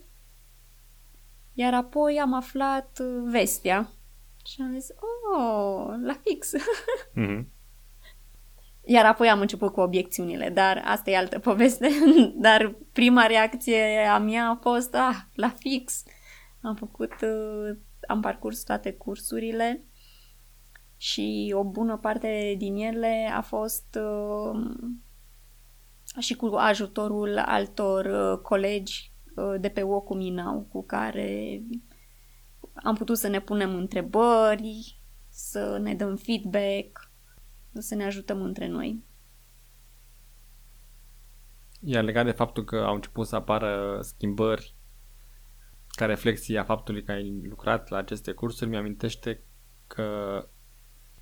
iar 1.52 1.74
apoi 1.74 2.20
am 2.20 2.34
aflat 2.34 2.98
vestea 3.24 3.90
și 4.44 4.60
am 4.60 4.78
zis, 4.78 4.88
oh, 4.90 5.94
la 6.02 6.20
fix. 6.22 6.52
Mm-hmm. 7.16 7.44
Iar 8.86 9.04
apoi 9.06 9.28
am 9.28 9.40
început 9.40 9.72
cu 9.72 9.80
obiecțiunile, 9.80 10.50
dar 10.50 10.82
asta 10.84 11.10
e 11.10 11.16
altă 11.16 11.38
poveste. 11.38 11.88
dar 12.46 12.76
prima 12.92 13.26
reacție 13.26 14.06
a 14.10 14.18
mea 14.18 14.48
a 14.48 14.58
fost, 14.60 14.94
ah, 14.94 15.16
la 15.34 15.48
fix. 15.48 16.02
Am 16.62 16.74
făcut, 16.74 17.12
uh, 17.22 17.76
am 18.06 18.20
parcurs 18.20 18.62
toate 18.62 18.92
cursurile 18.92 19.84
și 20.96 21.54
o 21.56 21.64
bună 21.64 21.96
parte 21.96 22.54
din 22.58 22.76
ele 22.76 23.30
a 23.32 23.40
fost 23.40 23.98
uh, 24.00 24.60
și 26.18 26.34
cu 26.34 26.46
ajutorul 26.46 27.38
altor 27.38 28.04
uh, 28.04 28.38
colegi 28.38 29.12
uh, 29.36 29.60
de 29.60 29.68
pe 29.68 29.82
Wocu 29.82 30.14
Minau 30.14 30.60
cu 30.60 30.84
care 30.84 31.62
am 32.74 32.94
putut 32.94 33.18
să 33.18 33.28
ne 33.28 33.40
punem 33.40 33.74
întrebări, 33.74 35.00
să 35.28 35.78
ne 35.82 35.94
dăm 35.94 36.16
feedback, 36.16 37.10
să 37.72 37.94
ne 37.94 38.04
ajutăm 38.04 38.42
între 38.42 38.66
noi. 38.66 39.04
Iar 41.80 42.04
legat 42.04 42.24
de 42.24 42.30
faptul 42.30 42.64
că 42.64 42.76
au 42.76 42.94
început 42.94 43.26
să 43.26 43.36
apară 43.36 43.98
schimbări 44.02 44.73
ca 45.94 46.04
reflexie 46.04 46.58
a 46.58 46.64
faptului 46.64 47.02
că 47.02 47.12
ai 47.12 47.40
lucrat 47.48 47.88
la 47.88 47.96
aceste 47.96 48.32
cursuri, 48.32 48.70
mi-amintește 48.70 49.44
că 49.86 50.38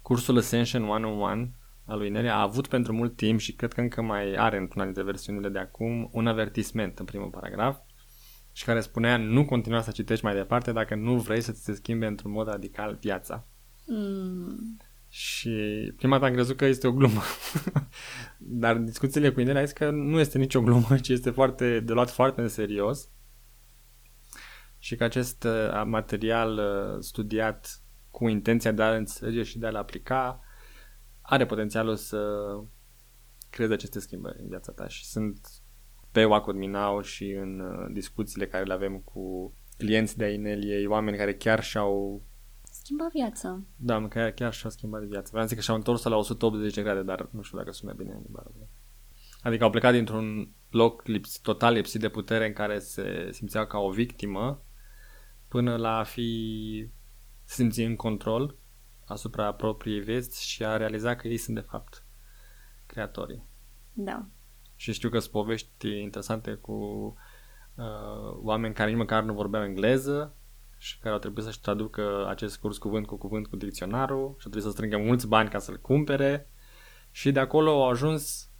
cursul 0.02 0.38
Ascension 0.38 0.88
101 0.88 1.54
al 1.84 1.98
lui 1.98 2.10
Nelly 2.10 2.28
a 2.28 2.40
avut 2.40 2.66
pentru 2.66 2.92
mult 2.92 3.16
timp 3.16 3.38
și 3.38 3.52
cred 3.52 3.72
că 3.72 3.80
încă 3.80 4.02
mai 4.02 4.34
are 4.34 4.56
într-una 4.56 4.84
dintre 4.84 5.02
versiunile 5.02 5.48
de 5.48 5.58
acum 5.58 6.08
un 6.12 6.26
avertisment 6.26 6.98
în 6.98 7.04
primul 7.04 7.28
paragraf 7.28 7.78
și 8.52 8.64
care 8.64 8.80
spunea 8.80 9.16
nu 9.16 9.44
continua 9.44 9.80
să 9.80 9.90
citești 9.90 10.24
mai 10.24 10.34
departe 10.34 10.72
dacă 10.72 10.94
nu 10.94 11.18
vrei 11.18 11.40
să 11.40 11.52
ți 11.52 11.64
se 11.64 11.74
schimbe 11.74 12.06
într-un 12.06 12.30
mod 12.30 12.46
radical 12.46 12.98
viața. 13.00 13.46
Mm. 13.86 14.76
Și 15.08 15.50
prima 15.96 16.14
dată 16.14 16.26
am 16.26 16.32
crezut 16.32 16.56
că 16.56 16.64
este 16.64 16.86
o 16.86 16.92
glumă. 16.92 17.20
Dar 18.38 18.76
discuțiile 18.76 19.32
cu 19.32 19.40
Inel 19.40 19.56
a 19.56 19.64
zis 19.64 19.72
că 19.72 19.90
nu 19.90 20.18
este 20.18 20.38
nicio 20.38 20.60
glumă, 20.60 20.98
ci 20.98 21.08
este 21.08 21.30
foarte, 21.30 21.80
de 21.80 21.92
luat 21.92 22.10
foarte 22.10 22.40
în 22.40 22.48
serios. 22.48 23.08
Și 24.82 24.96
că 24.96 25.04
acest 25.04 25.44
uh, 25.44 25.82
material 25.84 26.58
uh, 26.58 27.00
studiat 27.00 27.82
cu 28.10 28.28
intenția 28.28 28.72
de 28.72 28.82
a 28.82 28.94
înțelege 28.94 29.42
și 29.42 29.58
de 29.58 29.66
a-l 29.66 29.76
aplica 29.76 30.40
are 31.20 31.46
potențialul 31.46 31.96
să 31.96 32.36
creeze 33.50 33.72
aceste 33.72 33.98
schimbări 33.98 34.40
în 34.40 34.48
viața 34.48 34.72
ta 34.72 34.88
și 34.88 35.06
sunt 35.06 35.48
pe 36.12 36.24
Wacod 36.24 36.54
Minau 36.54 37.00
și 37.00 37.30
în 37.30 37.60
uh, 37.60 37.90
discuțiile 37.92 38.46
care 38.46 38.64
le 38.64 38.72
avem 38.72 38.98
cu 38.98 39.54
clienți 39.76 40.16
de 40.16 40.32
Ineliei, 40.32 40.86
oameni 40.86 41.16
care 41.16 41.34
chiar 41.34 41.62
și-au 41.62 42.22
schimbat 42.70 43.10
viața. 43.12 43.62
Da, 43.76 44.08
chiar, 44.08 44.30
chiar 44.30 44.52
și-au 44.52 44.70
schimbat 44.70 45.02
viața. 45.02 45.28
Vreau 45.30 45.42
să 45.42 45.48
zic 45.48 45.56
că 45.56 45.62
și-au 45.62 45.76
întors 45.76 46.02
la 46.02 46.16
180 46.16 46.74
de 46.74 46.82
grade, 46.82 47.02
dar 47.02 47.28
nu 47.30 47.42
știu 47.42 47.58
dacă 47.58 47.72
sună 47.72 47.92
bine 47.92 48.12
în 48.12 48.20
limba 48.22 48.42
Adică 49.42 49.64
au 49.64 49.70
plecat 49.70 49.92
dintr-un 49.92 50.52
loc 50.70 51.06
lips, 51.06 51.38
total 51.38 51.72
lipsit 51.72 52.00
de 52.00 52.08
putere 52.08 52.46
în 52.46 52.52
care 52.52 52.78
se 52.78 53.28
simțeau 53.32 53.66
ca 53.66 53.78
o 53.78 53.90
victimă 53.90 54.64
până 55.52 55.76
la 55.76 55.96
a 55.96 56.02
fi 56.02 56.90
simți 57.44 57.80
în 57.80 57.96
control 57.96 58.56
asupra 59.04 59.54
propriei 59.54 60.00
vieți 60.00 60.46
și 60.48 60.64
a 60.64 60.76
realiza 60.76 61.16
că 61.16 61.28
ei 61.28 61.36
sunt 61.36 61.56
de 61.56 61.66
fapt 61.68 62.06
creatorii. 62.86 63.44
Da. 63.92 64.26
Și 64.76 64.92
știu 64.92 65.08
că 65.08 65.18
sunt 65.18 65.32
povești 65.32 65.88
interesante 65.88 66.54
cu 66.54 66.72
uh, 67.74 68.38
oameni 68.42 68.74
care 68.74 68.88
nici 68.90 68.98
măcar 68.98 69.22
nu 69.22 69.34
vorbeau 69.34 69.64
engleză 69.64 70.36
și 70.78 70.98
care 70.98 71.14
au 71.14 71.20
trebuit 71.20 71.44
să-și 71.44 71.60
traducă 71.60 72.26
acest 72.28 72.58
curs 72.58 72.78
cuvânt 72.78 73.06
cu 73.06 73.16
cuvânt 73.16 73.46
cu 73.46 73.56
dicționarul 73.56 74.26
și 74.38 74.46
au 74.46 74.50
trebuit 74.50 74.62
să 74.62 74.70
strângă 74.70 74.98
mulți 74.98 75.28
bani 75.28 75.48
ca 75.48 75.58
să-l 75.58 75.80
cumpere 75.80 76.50
și 77.10 77.32
de 77.32 77.40
acolo 77.40 77.70
au 77.70 77.88
ajuns 77.88 78.50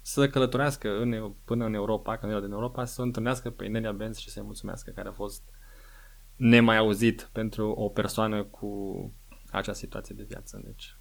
să 0.00 0.28
călătorească 0.28 1.00
în, 1.00 1.32
până 1.44 1.64
în 1.64 1.74
Europa, 1.74 2.16
când 2.16 2.30
erau 2.32 2.44
din 2.44 2.52
Europa, 2.52 2.84
să 2.84 3.00
o 3.00 3.04
întâlnească 3.04 3.50
pe 3.50 3.64
Inelia 3.64 3.92
Benz 3.92 4.16
și 4.16 4.30
să-i 4.30 4.42
mulțumească, 4.42 4.90
care 4.90 5.08
a 5.08 5.12
fost 5.12 5.56
nemai 6.38 6.76
auzit 6.76 7.30
pentru 7.32 7.70
o 7.70 7.88
persoană 7.88 8.44
cu 8.44 8.68
acea 9.50 9.72
situație 9.72 10.14
de 10.14 10.22
viață. 10.22 10.60
Deci, 10.64 10.96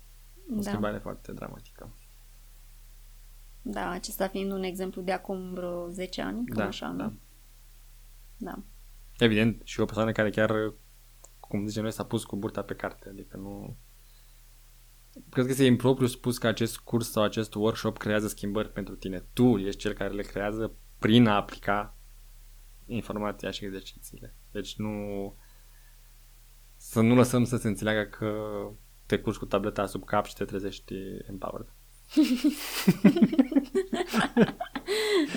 o 0.51 0.55
da. 0.55 0.61
schimbare 0.61 0.97
foarte 0.97 1.31
dramatică. 1.31 1.95
Da, 3.61 3.89
acesta 3.89 4.27
fiind 4.27 4.51
un 4.51 4.63
exemplu 4.63 5.01
de 5.01 5.11
acum 5.11 5.53
vreo 5.53 5.89
10 5.89 6.21
ani, 6.21 6.45
cam 6.45 6.57
da, 6.57 6.65
așa, 6.65 6.87
da. 6.87 7.13
Da. 8.37 8.63
Evident, 9.17 9.61
și 9.63 9.79
o 9.79 9.85
persoană 9.85 10.11
care 10.11 10.29
chiar, 10.29 10.51
cum 11.39 11.67
zicem 11.67 11.81
noi, 11.81 11.91
s-a 11.91 12.05
pus 12.05 12.23
cu 12.23 12.35
burta 12.35 12.61
pe 12.61 12.75
carte, 12.75 13.09
adică 13.09 13.37
nu... 13.37 13.77
Cred 15.29 15.45
că 15.45 15.51
este 15.51 15.63
impropriu 15.63 16.07
spus 16.07 16.37
că 16.37 16.47
acest 16.47 16.77
curs 16.77 17.11
sau 17.11 17.23
acest 17.23 17.53
workshop 17.53 17.97
creează 17.97 18.27
schimbări 18.27 18.71
pentru 18.71 18.95
tine. 18.95 19.25
Tu 19.33 19.57
ești 19.57 19.79
cel 19.79 19.93
care 19.93 20.13
le 20.13 20.21
creează 20.21 20.75
prin 20.99 21.27
a 21.27 21.35
aplica 21.35 21.97
informația 22.85 23.51
și 23.51 23.65
exercițiile. 23.65 24.35
Deci 24.57 24.75
nu... 24.75 25.35
Să 26.75 27.01
nu 27.01 27.15
lăsăm 27.15 27.43
să 27.43 27.57
se 27.57 27.67
înțeleagă 27.67 28.09
că 28.09 28.31
te 29.05 29.19
curci 29.19 29.37
cu 29.37 29.45
tableta 29.45 29.85
sub 29.85 30.03
cap 30.03 30.25
și 30.25 30.35
te 30.35 30.45
trezești 30.45 30.93
empowered. 31.27 31.73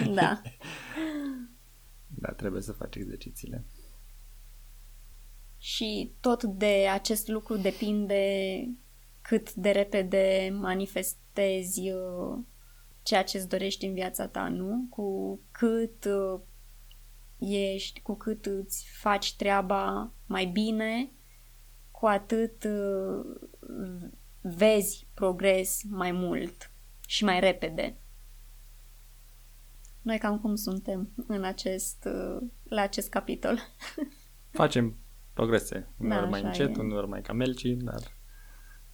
da. 0.14 0.42
Da, 2.06 2.32
trebuie 2.32 2.62
să 2.62 2.72
faci 2.72 2.96
exercițiile. 2.96 3.64
Și 5.58 6.12
tot 6.20 6.44
de 6.44 6.86
acest 6.92 7.28
lucru 7.28 7.56
depinde 7.56 8.24
cât 9.20 9.54
de 9.54 9.70
repede 9.70 10.56
manifestezi 10.60 11.90
uh, 11.90 12.38
ceea 13.02 13.24
ce 13.24 13.36
îți 13.36 13.48
dorești 13.48 13.86
în 13.86 13.92
viața 13.92 14.28
ta, 14.28 14.48
nu? 14.48 14.86
Cu 14.90 15.40
cât 15.50 16.04
uh, 16.04 16.40
ești, 17.40 18.00
cu 18.00 18.16
cât 18.16 18.46
îți 18.46 18.86
faci 18.98 19.36
treaba 19.36 20.12
mai 20.26 20.44
bine, 20.46 21.12
cu 21.90 22.06
atât 22.06 22.64
uh, 22.64 23.40
vezi 24.40 25.08
progres 25.14 25.82
mai 25.88 26.12
mult 26.12 26.72
și 27.06 27.24
mai 27.24 27.40
repede. 27.40 27.96
Noi 30.02 30.18
cam 30.18 30.38
cum 30.38 30.54
suntem 30.54 31.12
în 31.26 31.44
acest, 31.44 32.04
uh, 32.04 32.48
la 32.62 32.80
acest 32.80 33.08
capitol. 33.08 33.58
Facem 34.50 34.98
progrese, 35.34 35.94
uneori 35.98 36.22
da, 36.22 36.28
mai 36.28 36.42
încet, 36.42 36.76
e. 36.76 36.80
uneori 36.80 37.08
mai 37.08 37.22
camelci, 37.22 37.66
dar... 37.66 38.18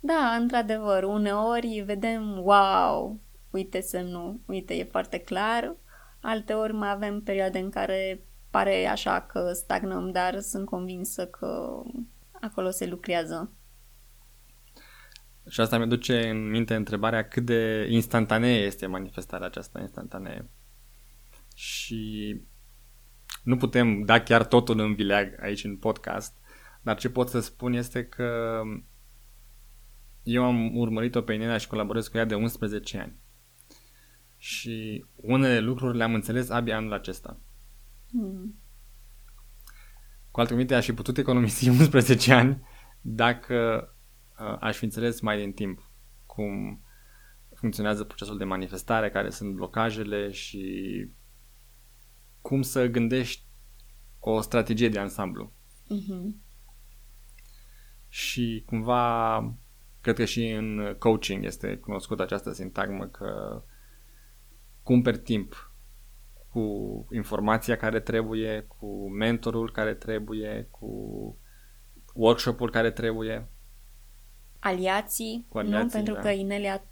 Da, 0.01 0.37
într-adevăr, 0.41 1.03
uneori 1.03 1.83
vedem, 1.87 2.39
wow, 2.39 3.21
uite 3.51 3.81
semnul, 3.81 4.41
uite, 4.47 4.75
e 4.75 4.85
foarte 4.85 5.19
clar, 5.19 5.77
alteori 6.21 6.73
mai 6.73 6.91
avem 6.91 7.23
perioade 7.23 7.59
în 7.59 7.71
care 7.71 8.27
pare 8.57 8.87
așa 8.87 9.21
că 9.21 9.53
stagnăm, 9.53 10.11
dar 10.11 10.41
sunt 10.41 10.67
convinsă 10.67 11.27
că 11.27 11.83
acolo 12.41 12.71
se 12.71 12.87
lucrează. 12.87 13.53
Și 15.49 15.61
asta 15.61 15.79
mi 15.79 15.87
duce 15.87 16.29
în 16.29 16.51
minte 16.51 16.75
întrebarea 16.75 17.29
cât 17.29 17.45
de 17.45 17.87
instantanee 17.91 18.59
este 18.59 18.87
manifestarea 18.87 19.47
aceasta 19.47 19.81
instantanee. 19.81 20.51
Și 21.55 22.41
nu 23.43 23.57
putem 23.57 24.03
da 24.03 24.21
chiar 24.21 24.45
totul 24.45 24.81
în 24.81 24.95
vileag 24.95 25.43
aici 25.43 25.65
în 25.65 25.77
podcast, 25.77 26.37
dar 26.83 26.97
ce 26.97 27.11
pot 27.11 27.29
să 27.29 27.41
spun 27.41 27.73
este 27.73 28.05
că 28.05 28.61
eu 30.23 30.45
am 30.45 30.77
urmărit-o 30.77 31.23
pe 31.23 31.33
Inela 31.33 31.57
și 31.57 31.69
colaborez 31.69 32.09
cu 32.09 32.17
ea 32.17 32.25
de 32.25 32.35
11 32.35 32.99
ani. 32.99 33.17
Și 34.37 35.05
unele 35.15 35.59
lucruri 35.59 35.97
le-am 35.97 36.15
înțeles 36.15 36.51
abia 36.51 36.77
anul 36.77 36.93
acesta. 36.93 37.41
Mm. 38.17 38.61
Cu 40.31 40.41
alte 40.41 40.53
cuvinte, 40.53 40.75
aș 40.75 40.85
fi 40.85 40.93
putut 40.93 41.19
economisi 41.19 41.69
11 41.79 42.33
ani 42.33 42.63
dacă 43.01 43.89
uh, 44.39 44.57
aș 44.61 44.77
fi 44.77 44.85
înțeles 44.85 45.21
mai 45.21 45.39
din 45.39 45.53
timp 45.53 45.91
cum 46.27 46.81
funcționează 47.55 48.05
procesul 48.05 48.39
de 48.39 48.45
manifestare, 48.45 49.11
care 49.11 49.31
sunt 49.31 49.55
blocajele 49.55 50.31
și 50.31 50.65
cum 52.41 52.63
să 52.63 52.87
gândești 52.87 53.45
o 54.19 54.41
strategie 54.41 54.89
de 54.89 54.99
ansamblu. 54.99 55.53
Mm-hmm. 55.85 56.45
Și 58.09 58.63
cumva, 58.67 59.41
cred 60.01 60.17
că 60.17 60.25
și 60.25 60.49
în 60.49 60.97
coaching 60.99 61.45
este 61.45 61.77
cunoscută 61.77 62.23
această 62.23 62.53
sintagmă 62.53 63.07
că 63.07 63.63
cumperi 64.83 65.19
timp 65.19 65.66
cu 66.57 67.07
informația 67.13 67.77
care 67.77 68.01
trebuie, 68.01 68.67
cu 68.79 69.11
mentorul 69.11 69.73
care 69.73 69.95
trebuie, 69.95 70.69
cu 70.71 70.89
workshop-ul 72.15 72.71
care 72.71 72.91
trebuie. 72.91 73.51
Aliații, 74.59 75.47
cu 75.49 75.59
aliații 75.59 75.85
nu? 75.85 76.05
Pentru 76.05 76.15
da. 76.15 76.21
că 76.21 76.29
Inelia 76.29 76.85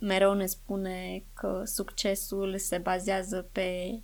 mereu 0.00 0.34
ne 0.34 0.46
spune 0.46 1.24
că 1.34 1.62
succesul 1.64 2.58
se 2.58 2.78
bazează 2.78 3.48
pe 3.52 4.02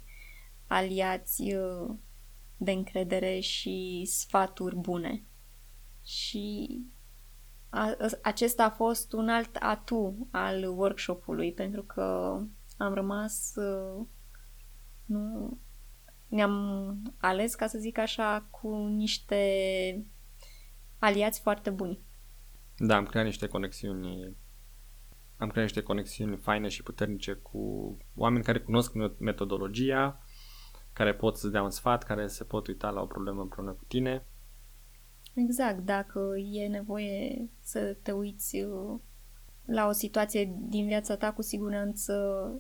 aliați 0.67 1.55
uh, 1.55 1.95
de 2.57 2.71
încredere 2.71 3.39
și 3.39 4.05
sfaturi 4.07 4.77
bune. 4.77 5.25
Și 6.05 6.69
a, 7.69 7.97
acesta 8.23 8.65
a 8.65 8.71
fost 8.71 9.13
un 9.13 9.29
alt 9.29 9.57
atu 9.61 10.29
al 10.31 10.65
workshopului, 10.77 11.53
pentru 11.53 11.83
că 11.83 12.39
am 12.77 12.95
rămas 12.95 13.53
uh, 13.57 14.07
nu 15.09 15.59
ne-am 16.29 16.97
ales, 17.17 17.55
ca 17.55 17.67
să 17.67 17.79
zic 17.79 17.99
așa, 17.99 18.49
cu 18.51 18.77
niște 18.77 19.43
aliați 20.99 21.41
foarte 21.41 21.71
buni. 21.71 22.01
Da, 22.77 22.97
am 22.97 23.05
creat 23.05 23.25
niște 23.25 23.47
conexiuni 23.47 24.37
am 25.39 25.49
creat 25.49 25.65
niște 25.65 25.83
conexiuni 25.83 26.37
faine 26.37 26.69
și 26.69 26.83
puternice 26.83 27.33
cu 27.33 27.97
oameni 28.15 28.45
care 28.45 28.61
cunosc 28.61 28.93
metodologia, 29.19 30.21
care 30.93 31.15
pot 31.15 31.37
să 31.37 31.49
dea 31.49 31.63
un 31.63 31.71
sfat, 31.71 32.05
care 32.05 32.27
se 32.27 32.45
pot 32.45 32.67
uita 32.67 32.91
la 32.91 33.01
o 33.01 33.07
problemă 33.07 33.43
împreună 33.43 33.73
cu 33.73 33.85
tine. 33.85 34.27
Exact, 35.35 35.79
dacă 35.79 36.21
e 36.53 36.69
nevoie 36.69 37.49
să 37.61 37.97
te 38.03 38.13
uiți 38.13 38.57
uh, 38.57 39.01
la 39.71 39.87
o 39.87 39.93
situație 39.93 40.57
din 40.69 40.87
viața 40.87 41.17
ta, 41.17 41.33
cu 41.33 41.43
siguranță, 41.43 42.13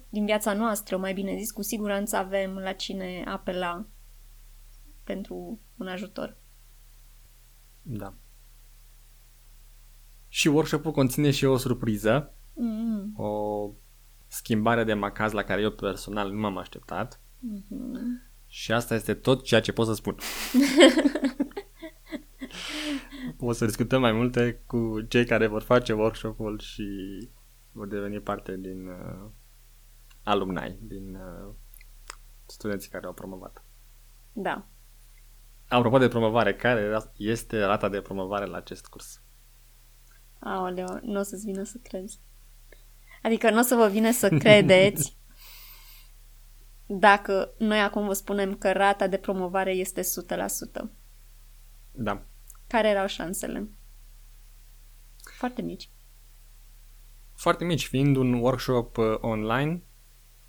din 0.08 0.24
viața 0.24 0.52
noastră, 0.52 0.96
mai 0.96 1.12
bine 1.12 1.36
zis, 1.38 1.50
cu 1.50 1.62
siguranță 1.62 2.16
avem 2.16 2.54
la 2.54 2.72
cine 2.72 3.24
apela 3.26 3.86
pentru 5.04 5.60
un 5.76 5.86
ajutor. 5.86 6.36
Da. 7.82 8.14
Și 10.28 10.48
workshop-ul 10.48 10.92
conține 10.92 11.30
și 11.30 11.44
o 11.44 11.56
surpriză, 11.56 12.34
mm-hmm. 12.34 13.16
o 13.16 13.70
schimbare 14.26 14.84
de 14.84 14.94
macaz 14.94 15.32
la 15.32 15.42
care 15.42 15.60
eu 15.60 15.70
personal 15.70 16.32
nu 16.32 16.40
m-am 16.40 16.56
așteptat. 16.56 17.20
Mm-hmm. 17.20 18.28
Și 18.46 18.72
asta 18.72 18.94
este 18.94 19.14
tot 19.14 19.42
ceea 19.42 19.60
ce 19.60 19.72
pot 19.72 19.86
să 19.86 19.94
spun. 19.94 20.16
o 23.40 23.52
să 23.52 23.64
discutăm 23.64 24.00
mai 24.00 24.12
multe 24.12 24.62
cu 24.66 25.00
cei 25.08 25.24
care 25.24 25.46
vor 25.46 25.62
face 25.62 25.92
workshop-ul 25.92 26.58
și 26.58 26.84
vor 27.72 27.86
deveni 27.86 28.20
parte 28.20 28.56
din 28.56 28.86
uh, 28.86 29.30
alumni, 30.22 30.78
din 30.80 31.14
uh, 31.14 31.54
studenții 32.46 32.90
care 32.90 33.06
au 33.06 33.12
promovat. 33.12 33.64
Da. 34.32 34.66
Apropo 35.68 35.98
de 35.98 36.08
promovare, 36.08 36.54
care 36.54 36.98
este 37.16 37.64
rata 37.64 37.88
de 37.88 38.00
promovare 38.00 38.44
la 38.44 38.56
acest 38.56 38.86
curs? 38.86 39.22
Aoleo, 40.38 40.98
nu 41.02 41.18
o 41.18 41.22
să-ți 41.22 41.44
vină 41.44 41.62
să 41.62 41.78
crezi. 41.82 42.20
Adică 43.22 43.50
nu 43.50 43.58
o 43.58 43.62
să 43.62 43.74
vă 43.74 43.88
vină 43.88 44.10
să 44.10 44.28
credeți 44.42 45.18
dacă 46.86 47.54
noi 47.58 47.80
acum 47.80 48.06
vă 48.06 48.12
spunem 48.12 48.54
că 48.54 48.72
rata 48.72 49.06
de 49.06 49.16
promovare 49.16 49.72
este 49.72 50.00
100%. 50.00 50.04
Da. 51.92 52.26
Care 52.68 52.88
erau 52.88 53.06
șansele? 53.06 53.68
Foarte 55.36 55.62
mici. 55.62 55.90
Foarte 57.34 57.64
mici, 57.64 57.86
fiind 57.86 58.16
un 58.16 58.32
workshop 58.32 58.96
uh, 58.96 59.14
online, 59.20 59.82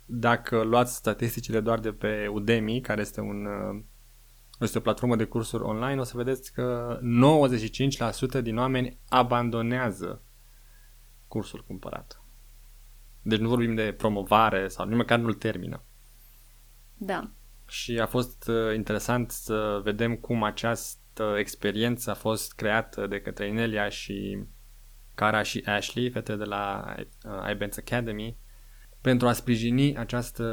dacă 0.04 0.62
luați 0.62 0.94
statisticile 0.94 1.60
doar 1.60 1.78
de 1.78 1.92
pe 1.92 2.26
Udemy, 2.26 2.80
care 2.80 3.00
este 3.00 3.20
un 3.20 3.44
uh, 3.44 3.84
este 4.60 4.78
o 4.78 4.80
platformă 4.80 5.16
de 5.16 5.24
cursuri 5.24 5.62
online, 5.62 6.00
o 6.00 6.04
să 6.04 6.16
vedeți 6.16 6.52
că 6.52 6.98
95% 8.38 8.42
din 8.42 8.58
oameni 8.58 8.98
abandonează 9.08 10.22
cursul 11.28 11.64
cumpărat. 11.66 12.24
Deci 13.22 13.38
nu 13.38 13.48
vorbim 13.48 13.74
de 13.74 13.92
promovare 13.92 14.68
sau 14.68 14.86
nici 14.86 14.96
măcar 14.96 15.18
nu-l 15.18 15.34
termină. 15.34 15.84
Da. 16.96 17.30
Și 17.66 17.98
a 18.00 18.06
fost 18.06 18.48
uh, 18.48 18.74
interesant 18.74 19.30
să 19.30 19.80
vedem 19.84 20.16
cum 20.16 20.42
această 20.42 21.00
experiență 21.38 22.10
a 22.10 22.14
fost 22.14 22.54
creată 22.54 23.06
de 23.06 23.20
către 23.20 23.48
Inelia 23.48 23.88
și 23.88 24.44
Cara 25.14 25.42
și 25.42 25.62
Ashley, 25.66 26.10
fete 26.10 26.36
de 26.36 26.44
la 26.44 26.94
uh, 26.98 27.50
iBanks 27.52 27.76
Academy, 27.76 28.38
pentru 29.00 29.28
a 29.28 29.32
sprijini 29.32 29.96
această 29.96 30.44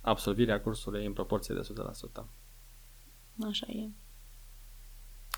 absolvire 0.00 0.52
a 0.52 0.60
cursului 0.60 1.06
în 1.06 1.12
proporție 1.12 1.54
de 1.54 1.60
100%. 2.22 2.24
Așa 3.46 3.66
e. 3.66 3.90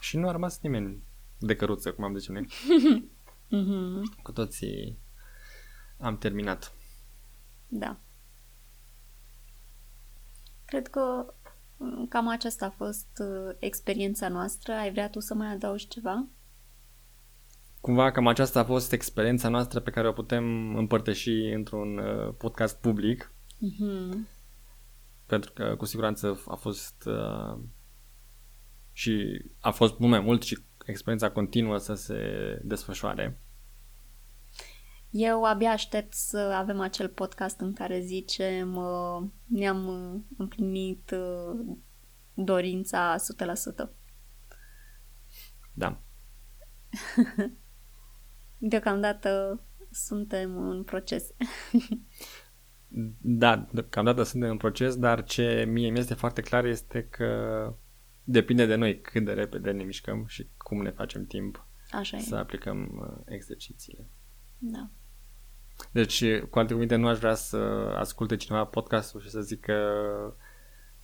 Și 0.00 0.16
nu 0.16 0.28
a 0.28 0.32
rămas 0.32 0.60
nimeni 0.60 1.02
de 1.38 1.56
căruță, 1.56 1.92
cum 1.92 2.04
am 2.04 2.16
zis 2.16 2.28
noi. 2.28 2.46
mm-hmm. 3.46 4.22
Cu 4.22 4.32
toții 4.32 4.98
am 5.98 6.18
terminat. 6.18 6.72
Da. 7.68 8.00
Cred 10.64 10.88
că 10.88 11.00
mm, 11.00 11.43
cam 12.08 12.28
aceasta 12.28 12.66
a 12.66 12.70
fost 12.70 13.08
uh, 13.18 13.54
experiența 13.58 14.28
noastră. 14.28 14.72
Ai 14.72 14.90
vrea 14.90 15.08
tu 15.08 15.20
să 15.20 15.34
mai 15.34 15.52
adaugi 15.52 15.88
ceva? 15.88 16.26
Cumva 17.80 18.10
cam 18.10 18.26
aceasta 18.26 18.60
a 18.60 18.64
fost 18.64 18.92
experiența 18.92 19.48
noastră 19.48 19.80
pe 19.80 19.90
care 19.90 20.08
o 20.08 20.12
putem 20.12 20.76
împărtăși 20.76 21.30
într-un 21.30 21.98
uh, 21.98 22.34
podcast 22.38 22.80
public. 22.80 23.34
Mm-hmm. 23.54 24.28
Pentru 25.26 25.52
că 25.52 25.74
cu 25.76 25.84
siguranță 25.84 26.42
a 26.46 26.54
fost 26.54 27.04
uh, 27.06 27.58
și 28.92 29.44
a 29.60 29.70
fost 29.70 29.98
mult 29.98 30.10
mai 30.10 30.20
mult 30.20 30.42
și 30.42 30.58
experiența 30.84 31.30
continuă 31.30 31.78
să 31.78 31.94
se 31.94 32.18
desfășoare. 32.64 33.43
Eu 35.16 35.44
abia 35.44 35.70
aștept 35.70 36.12
să 36.12 36.38
avem 36.38 36.80
acel 36.80 37.08
podcast 37.08 37.60
în 37.60 37.72
care 37.72 38.00
zicem 38.00 38.76
uh, 38.76 39.22
ne-am 39.44 39.86
uh, 39.86 40.20
împlinit 40.36 41.10
uh, 41.10 41.76
dorința 42.34 43.16
100%. 43.86 43.90
Da. 45.72 46.02
Deocamdată 48.58 49.64
suntem 49.90 50.68
în 50.68 50.84
proces. 50.84 51.34
Da, 53.20 53.68
deocamdată 53.72 54.22
suntem 54.22 54.50
în 54.50 54.56
proces, 54.56 54.96
dar 54.96 55.24
ce 55.24 55.64
mie 55.68 55.90
mi 55.90 55.98
este 55.98 56.14
foarte 56.14 56.40
clar 56.40 56.64
este 56.64 57.04
că 57.04 57.28
depinde 58.24 58.66
de 58.66 58.74
noi 58.74 59.00
cât 59.00 59.24
de 59.24 59.32
repede 59.32 59.70
ne 59.70 59.82
mișcăm 59.82 60.26
și 60.26 60.50
cum 60.56 60.82
ne 60.82 60.90
facem 60.90 61.24
timp 61.26 61.68
Așa 61.90 62.18
să 62.18 62.34
e. 62.34 62.38
aplicăm 62.38 62.98
uh, 63.00 63.22
exercițiile. 63.26 64.10
Da. 64.58 64.90
Deci, 65.92 66.38
cu 66.50 66.58
alte 66.58 66.72
cuvinte, 66.72 66.96
nu 66.96 67.06
aș 67.08 67.18
vrea 67.18 67.34
să 67.34 67.56
asculte 67.96 68.36
cineva 68.36 68.64
podcastul 68.64 69.20
și 69.20 69.30
să 69.30 69.40
zică 69.40 69.74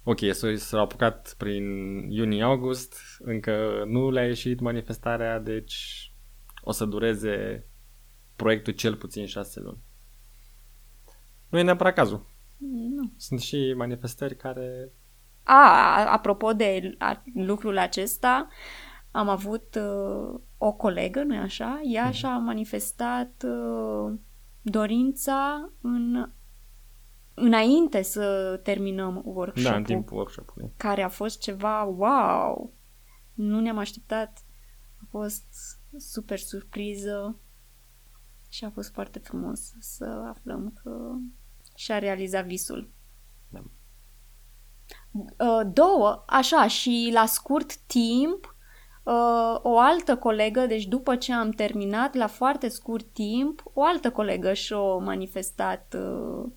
ok, 0.05 0.19
s- 0.31 0.45
s-au 0.57 0.81
apucat 0.81 1.35
prin 1.39 1.65
iunie-august, 2.11 2.97
încă 3.19 3.85
nu 3.87 4.11
le-a 4.11 4.27
ieșit 4.27 4.61
manifestarea, 4.61 5.39
deci 5.39 6.05
o 6.63 6.73
să 6.73 6.85
dureze 6.85 7.67
proiectul 8.37 8.73
cel 8.73 8.97
puțin 8.97 9.27
șase 9.27 9.61
luni. 9.61 9.79
Nu 11.49 11.59
e 11.59 11.63
neapărat 11.63 11.95
cazul. 11.95 12.27
Nu. 12.95 13.13
Sunt 13.17 13.41
și 13.41 13.75
manifestări 13.77 14.37
care... 14.37 14.93
A, 15.43 16.05
apropo 16.13 16.53
de 16.53 16.95
a- 16.99 17.23
lucrul 17.35 17.79
acesta, 17.79 18.49
am 19.11 19.29
avut 19.29 19.75
uh, 19.75 20.41
o 20.59 20.73
colegă, 20.73 21.23
nu-i 21.23 21.37
așa? 21.39 21.81
Ea 21.93 22.05
Mhm. 22.05 22.13
și-a 22.13 22.37
manifestat 22.37 23.45
uh, 23.45 24.13
dorința 24.63 25.71
în 25.81 26.33
înainte 27.35 28.03
să 28.03 28.57
terminăm 28.63 29.23
workshop-ul, 29.25 29.63
Da, 29.63 29.77
în 29.77 29.85
timpul 29.85 30.17
workshop-ului. 30.17 30.73
care 30.77 31.03
a 31.03 31.09
fost 31.09 31.41
ceva 31.41 31.83
wow! 31.85 32.75
Nu 33.35 33.61
ne-am 33.61 33.79
așteptat. 33.79 34.45
A 35.03 35.07
fost 35.11 35.45
super 35.97 36.39
surpriză 36.39 37.39
și 38.49 38.65
a 38.65 38.71
fost 38.71 38.93
foarte 38.93 39.19
frumos 39.19 39.73
să 39.79 40.25
aflăm 40.29 40.81
că 40.83 41.11
și-a 41.75 41.99
realizat 41.99 42.47
visul. 42.47 42.91
Da. 43.49 43.63
Uh, 45.13 45.71
două, 45.73 46.25
așa, 46.27 46.67
și 46.67 47.11
la 47.13 47.27
scurt 47.27 47.77
timp, 47.77 48.50
uh, 49.11 49.59
o 49.63 49.79
altă 49.79 50.17
colegă, 50.17 50.67
deci 50.67 50.87
după 50.87 51.17
ce 51.17 51.33
am 51.33 51.51
terminat, 51.51 52.15
la 52.15 52.27
foarte 52.27 52.69
scurt 52.69 53.13
timp, 53.13 53.63
o 53.65 53.85
altă 53.85 54.11
colegă 54.11 54.53
și-a 54.53 54.79
manifestat 54.81 55.97
uh, 55.99 56.53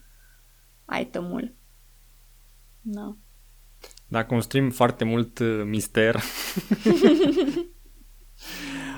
itemul. 0.99 1.55
Da. 2.81 3.17
Da, 4.07 4.25
construim 4.25 4.69
foarte 4.69 5.03
mult 5.03 5.39
uh, 5.39 5.61
mister 5.65 6.15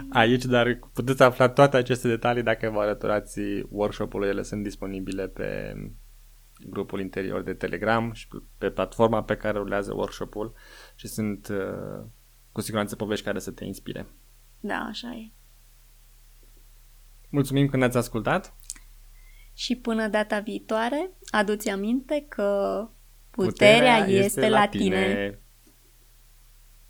aici, 0.09 0.45
dar 0.45 0.79
puteți 0.93 1.23
afla 1.23 1.49
toate 1.49 1.77
aceste 1.77 2.07
detalii 2.07 2.43
dacă 2.43 2.69
vă 2.69 2.79
alăturați 2.79 3.39
workshop-ului. 3.69 4.27
Ele 4.27 4.41
sunt 4.41 4.63
disponibile 4.63 5.27
pe 5.27 5.73
grupul 6.69 6.99
interior 6.99 7.41
de 7.41 7.53
Telegram 7.53 8.11
și 8.13 8.27
pe 8.57 8.69
platforma 8.69 9.23
pe 9.23 9.37
care 9.37 9.57
rulează 9.57 9.93
workshop-ul 9.93 10.53
și 10.95 11.07
sunt 11.07 11.47
uh, 11.47 12.05
cu 12.55 12.61
siguranță 12.61 12.95
povești 12.95 13.25
care 13.25 13.39
să 13.39 13.51
te 13.51 13.65
inspire. 13.65 14.07
Da, 14.59 14.75
așa 14.89 15.11
e. 15.11 15.31
Mulțumim 17.29 17.67
că 17.67 17.77
ne-ați 17.77 17.97
ascultat. 17.97 18.55
Și 19.53 19.75
până 19.75 20.07
data 20.07 20.39
viitoare, 20.39 21.11
aduți 21.31 21.69
aminte 21.69 22.25
că 22.29 22.79
puterea, 23.31 23.93
puterea 23.93 23.97
este, 23.97 24.23
este 24.25 24.49
la 24.49 24.67
tine. 24.67 24.83
tine. 24.83 25.41